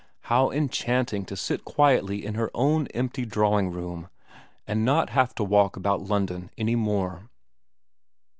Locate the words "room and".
3.69-4.83